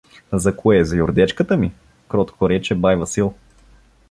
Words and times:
—За 0.43 0.51
кое, 0.57 0.83
за 0.85 0.95
юрдечката 0.95 1.57
ми?— 1.57 1.71
кротко 2.09 2.49
рече 2.49 2.75
бай 2.75 2.95
Васил. 2.95 3.33